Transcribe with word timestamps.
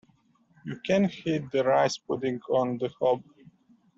You 0.65 0.77
can 0.79 1.03
heat 1.09 1.51
the 1.51 1.63
rice 1.63 1.99
pudding 1.99 2.41
on 2.49 2.79
the 2.79 2.89
hob 2.99 3.21